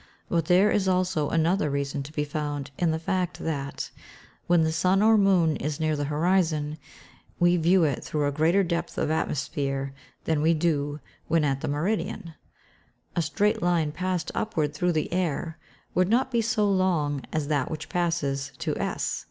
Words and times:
But 0.29 0.45
there 0.45 0.71
is 0.71 0.87
also 0.87 1.29
another 1.29 1.69
reason 1.69 2.01
to 2.01 2.11
be 2.11 2.23
found 2.25 2.71
in 2.79 2.89
the 2.89 2.97
fact 2.97 3.37
that, 3.37 3.91
when 4.47 4.63
the 4.63 4.71
sun 4.71 5.03
or 5.03 5.15
moon 5.15 5.57
is 5.57 5.79
near 5.79 5.95
the 5.95 6.05
horizon, 6.05 6.79
we 7.39 7.55
view 7.55 7.83
it 7.83 8.03
through 8.03 8.25
a 8.25 8.31
greater 8.31 8.63
depth 8.63 8.97
of 8.97 9.11
atmosphere 9.11 9.93
than 10.23 10.41
we 10.41 10.55
do 10.55 10.99
when 11.27 11.43
at 11.43 11.61
the 11.61 11.67
meridian. 11.67 12.19
(See 12.19 12.31
Fig. 12.31 13.13
13.) 13.13 13.13
A 13.17 13.21
straight 13.21 13.61
line 13.61 13.91
passed 13.91 14.31
upward 14.33 14.73
through 14.73 14.93
the 14.93 15.13
air, 15.13 15.59
would 15.93 16.09
not 16.09 16.31
be 16.31 16.41
so 16.41 16.67
long 16.67 17.21
as 17.31 17.47
that 17.47 17.69
which 17.69 17.87
passes 17.87 18.53
to 18.57 18.75
S. 18.79 19.19